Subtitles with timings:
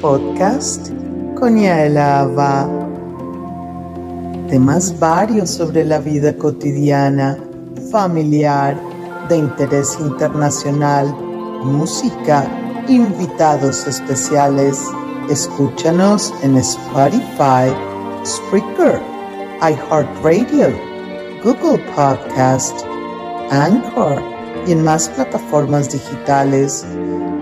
[0.00, 0.90] podcast
[1.38, 2.68] con Yaelava.
[4.48, 7.38] Temas varios sobre la vida cotidiana,
[7.90, 8.76] familiar,
[9.28, 11.14] de interés internacional,
[11.62, 12.48] música,
[12.88, 14.82] invitados especiales.
[15.28, 17.70] Escúchanos en Spotify,
[18.24, 19.00] Spreaker,
[19.60, 20.68] iHeartRadio,
[21.44, 22.84] Google Podcast,
[23.50, 26.84] Anchor y en más plataformas digitales.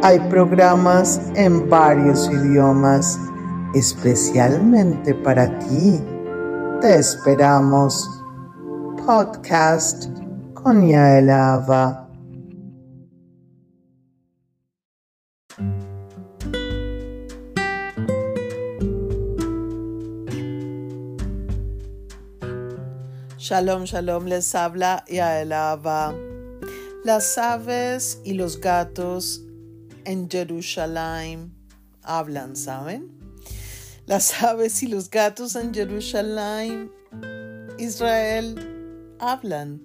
[0.02, 3.18] Hay programas en varios idiomas,
[3.74, 6.00] especialmente para ti.
[6.80, 8.08] Te esperamos.
[9.04, 10.06] Podcast
[10.54, 12.08] con Yael Ava.
[23.38, 25.52] Shalom, shalom, les habla Yael.
[27.04, 29.42] Las aves y los gatos
[30.04, 31.54] en Jerusalén
[32.02, 33.16] hablan, ¿saben?
[34.04, 36.90] Las aves y los gatos en Jerusalén,
[37.78, 39.80] Israel, hablan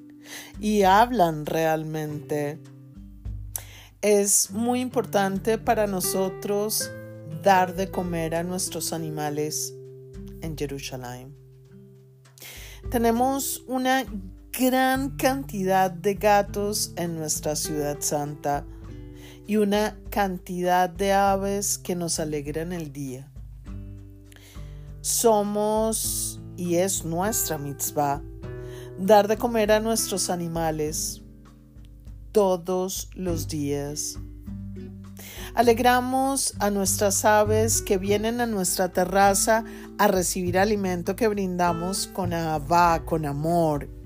[0.59, 2.59] y hablan realmente.
[4.01, 6.89] Es muy importante para nosotros
[7.43, 9.73] dar de comer a nuestros animales
[10.41, 11.35] en Jerusalén.
[12.89, 14.05] Tenemos una
[14.53, 18.63] gran cantidad de gatos en nuestra ciudad santa
[19.47, 23.31] y una cantidad de aves que nos alegran el día.
[25.01, 28.21] Somos y es nuestra mitzvah
[28.99, 31.23] dar de comer a nuestros animales
[32.31, 34.19] todos los días.
[35.55, 39.63] Alegramos a nuestras aves que vienen a nuestra terraza
[39.97, 44.02] a recibir alimento que brindamos con avá, con amor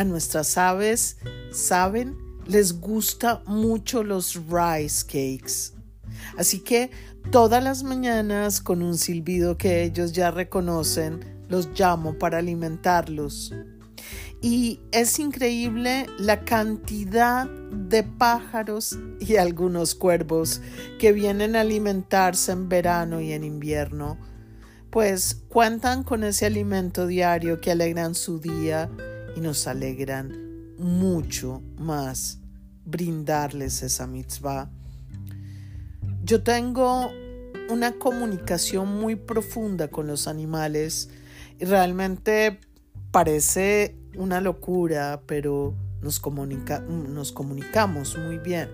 [0.00, 1.18] a nuestras aves,
[1.52, 2.16] ¿saben?
[2.46, 5.78] Les gusta mucho los rice cakes.
[6.38, 6.90] Así que
[7.30, 13.54] todas las mañanas con un silbido que ellos ya reconocen, los llamo para alimentarlos.
[14.40, 20.62] Y es increíble la cantidad de pájaros y algunos cuervos
[20.98, 24.16] que vienen a alimentarse en verano y en invierno,
[24.88, 28.90] pues cuentan con ese alimento diario que alegran su día
[29.36, 32.38] y nos alegran mucho más
[32.84, 34.70] brindarles esa mitzvah.
[36.24, 37.10] Yo tengo
[37.68, 41.10] una comunicación muy profunda con los animales
[41.58, 42.60] y realmente
[43.10, 48.68] parece una locura, pero nos, nos comunicamos muy bien.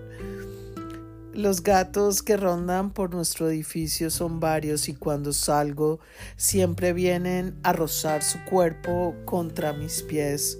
[1.37, 5.99] Los gatos que rondan por nuestro edificio son varios y cuando salgo
[6.35, 10.57] siempre vienen a rozar su cuerpo contra mis pies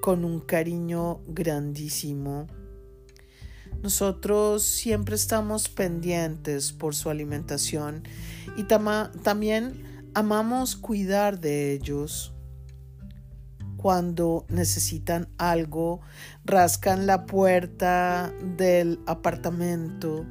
[0.00, 2.46] con un cariño grandísimo.
[3.82, 8.02] Nosotros siempre estamos pendientes por su alimentación
[8.56, 12.32] y también amamos cuidar de ellos
[13.86, 16.00] cuando necesitan algo,
[16.44, 20.26] rascan la puerta del apartamento,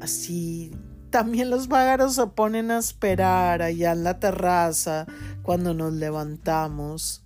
[0.00, 0.74] así.
[1.10, 5.04] También los pájaros se ponen a esperar allá en la terraza
[5.42, 7.22] cuando nos levantamos.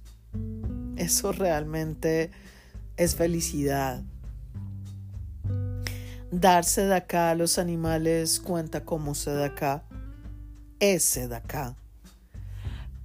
[0.97, 2.33] Eso realmente
[2.97, 4.03] es felicidad.
[6.33, 9.84] Darse de acá a los animales cuenta como se da acá.
[10.81, 11.77] Ese de acá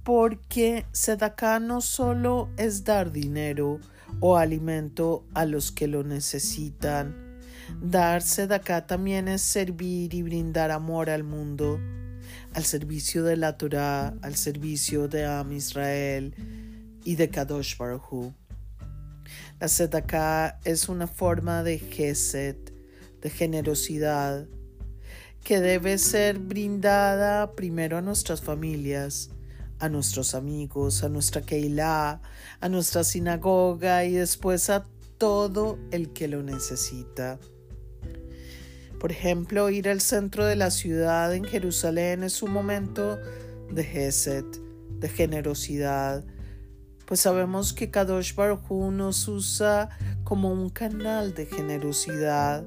[0.08, 3.78] porque Sedacá no solo es dar dinero
[4.20, 7.38] o alimento a los que lo necesitan,
[7.82, 11.78] dar Sedacá también es servir y brindar amor al mundo,
[12.54, 16.34] al servicio de la Torah, al servicio de Am Israel
[17.04, 18.32] y de Kadosh Baruch
[19.60, 22.56] La Sedacá es una forma de gesed,
[23.20, 24.46] de generosidad,
[25.44, 29.32] que debe ser brindada primero a nuestras familias,
[29.78, 32.20] a nuestros amigos, a nuestra Keilah,
[32.60, 34.86] a nuestra sinagoga y después a
[35.18, 37.38] todo el que lo necesita.
[38.98, 43.18] Por ejemplo, ir al centro de la ciudad en Jerusalén es un momento
[43.70, 44.44] de Gesed,
[44.98, 46.24] de generosidad,
[47.08, 49.88] pues sabemos que Kadosh Baruch nos usa
[50.24, 52.66] como un canal de generosidad.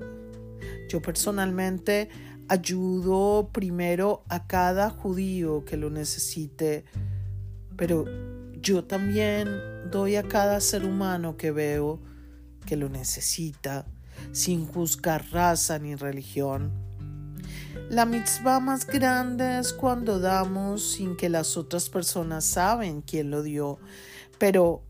[0.89, 2.09] Yo personalmente
[2.51, 6.83] ayudo primero a cada judío que lo necesite,
[7.77, 8.03] pero
[8.61, 9.47] yo también
[9.89, 12.01] doy a cada ser humano que veo
[12.65, 13.85] que lo necesita,
[14.33, 16.73] sin juzgar raza ni religión.
[17.89, 23.43] La mitzvah más grande es cuando damos sin que las otras personas saben quién lo
[23.43, 23.79] dio,
[24.37, 24.83] pero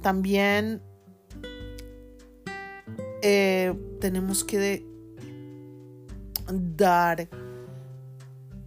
[0.00, 0.80] también
[3.20, 4.86] eh, tenemos que
[6.48, 7.28] dar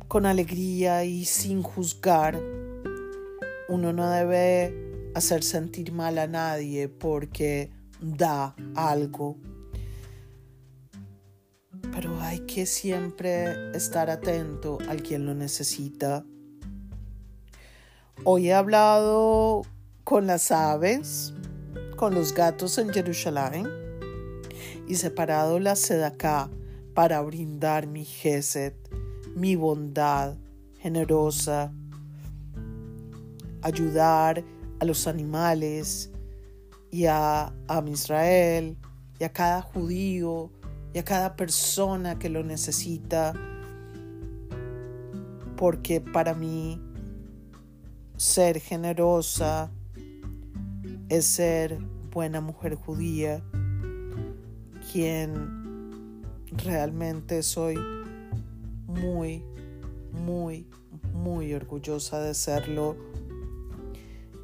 [0.08, 2.40] con alegría y sin juzgar.
[3.70, 9.38] Uno no debe hacer sentir mal a nadie porque da algo.
[11.94, 16.24] Pero hay que siempre estar atento al quien lo necesita.
[18.24, 19.64] Hoy he hablado
[20.04, 21.34] con las aves,
[21.96, 23.68] con los gatos en Jerusalén
[24.88, 26.50] y separado la sedacá
[26.94, 28.74] para brindar mi gesed,
[29.36, 30.36] mi bondad
[30.80, 31.72] generosa,
[33.62, 34.44] ayudar
[34.80, 36.12] a los animales
[36.90, 38.78] y a, a Israel
[39.20, 40.52] y a cada judío
[40.94, 43.34] y a cada persona que lo necesita,
[45.56, 46.82] porque para mí
[48.18, 49.72] ser generosa
[51.08, 51.80] es ser
[52.12, 53.42] buena mujer judía,
[54.92, 55.61] quien
[56.52, 57.78] realmente soy
[58.88, 59.44] muy,
[60.12, 60.68] muy,
[61.14, 62.98] muy orgullosa de serlo.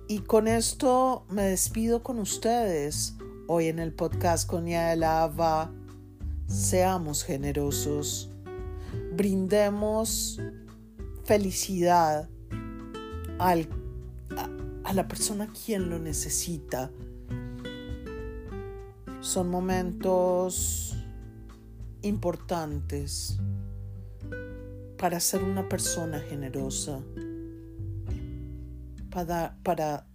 [0.08, 3.16] Y con esto me despido con ustedes
[3.48, 5.72] hoy en el podcast con Yaelava.
[6.48, 8.30] Seamos generosos,
[9.14, 10.40] brindemos
[11.26, 12.30] felicidad
[13.38, 13.68] al,
[14.38, 14.50] a,
[14.90, 16.90] a la persona quien lo necesita.
[19.20, 20.97] Son momentos
[22.02, 23.40] importantes
[24.98, 27.02] para ser una persona generosa,
[29.10, 30.08] para, para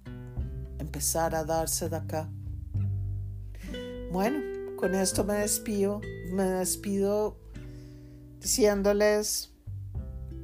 [0.78, 2.30] empezar a darse de acá.
[4.10, 4.40] Bueno,
[4.76, 6.00] con esto me despido,
[6.32, 7.38] me despido
[8.40, 9.52] diciéndoles,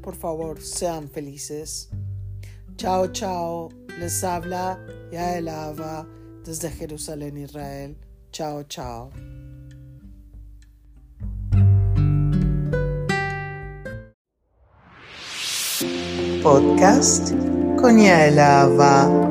[0.02, 1.90] por favor, sean felices.
[2.76, 3.68] Chao, chao.
[3.98, 4.78] Les habla
[5.10, 6.06] Yael Ava
[6.44, 7.96] desde Jerusalén, Israel.
[8.30, 9.10] Chao, chao.
[16.48, 17.34] Podcast
[17.76, 19.27] con Yael Ava.